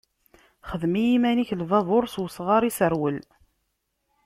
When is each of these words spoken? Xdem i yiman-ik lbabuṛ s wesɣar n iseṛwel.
Xdem 0.69 0.93
i 1.01 1.03
yiman-ik 1.03 1.51
lbabuṛ 1.61 2.03
s 2.09 2.15
wesɣar 2.21 2.61
n 2.63 2.69
iseṛwel. 2.69 3.17